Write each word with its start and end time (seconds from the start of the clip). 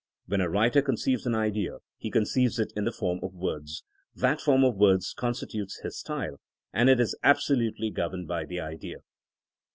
When 0.25 0.41
a 0.41 0.49
writer 0.49 0.81
conceives 0.81 1.27
an 1.27 1.35
idea 1.35 1.77
he 1.99 2.09
conceives 2.09 2.57
it 2.57 2.73
in 2.75 2.85
the 2.85 2.91
form 2.91 3.19
of 3.21 3.35
words. 3.35 3.83
That 4.15 4.41
form 4.41 4.63
of 4.63 4.75
words 4.75 5.13
constitutes 5.15 5.81
his 5.83 5.95
style, 5.99 6.39
and 6.73 6.89
it 6.89 6.99
is 6.99 7.15
absolutely 7.21 7.91
gov 7.91 8.13
erned 8.15 8.27
by 8.27 8.45
the 8.45 8.59
idea. 8.61 9.01